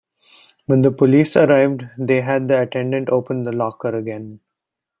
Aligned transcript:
When 0.65 0.81
the 0.81 0.91
police 0.91 1.37
arrived 1.37 1.83
they 1.95 2.21
had 2.21 2.47
the 2.47 2.59
attendant 2.63 3.09
open 3.09 3.43
the 3.43 3.51
locker 3.51 3.95
again. 3.95 4.39